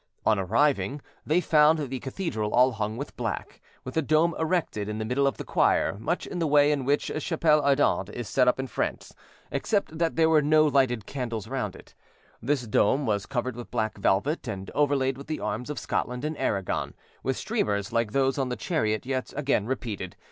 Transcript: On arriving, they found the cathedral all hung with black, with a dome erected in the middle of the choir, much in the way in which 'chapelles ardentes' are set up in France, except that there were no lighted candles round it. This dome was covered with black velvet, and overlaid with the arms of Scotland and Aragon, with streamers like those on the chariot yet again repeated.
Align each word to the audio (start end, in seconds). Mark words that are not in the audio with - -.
On 0.25 0.39
arriving, 0.39 0.99
they 1.27 1.39
found 1.41 1.77
the 1.77 1.99
cathedral 1.99 2.55
all 2.55 2.71
hung 2.71 2.97
with 2.97 3.15
black, 3.15 3.61
with 3.83 3.95
a 3.95 4.01
dome 4.01 4.33
erected 4.39 4.89
in 4.89 4.97
the 4.97 5.05
middle 5.05 5.27
of 5.27 5.37
the 5.37 5.43
choir, 5.43 5.95
much 5.99 6.25
in 6.25 6.39
the 6.39 6.47
way 6.47 6.71
in 6.71 6.85
which 6.85 7.11
'chapelles 7.19 7.63
ardentes' 7.63 8.17
are 8.19 8.23
set 8.23 8.47
up 8.47 8.59
in 8.59 8.65
France, 8.65 9.13
except 9.51 9.95
that 9.99 10.15
there 10.15 10.27
were 10.27 10.41
no 10.41 10.65
lighted 10.65 11.05
candles 11.05 11.47
round 11.47 11.75
it. 11.75 11.93
This 12.41 12.65
dome 12.65 13.05
was 13.05 13.27
covered 13.27 13.55
with 13.55 13.69
black 13.69 13.95
velvet, 13.99 14.47
and 14.47 14.71
overlaid 14.73 15.19
with 15.19 15.27
the 15.27 15.39
arms 15.39 15.69
of 15.69 15.77
Scotland 15.77 16.25
and 16.25 16.35
Aragon, 16.39 16.95
with 17.21 17.37
streamers 17.37 17.93
like 17.93 18.11
those 18.11 18.39
on 18.39 18.49
the 18.49 18.55
chariot 18.55 19.05
yet 19.05 19.31
again 19.37 19.67
repeated. 19.67 20.15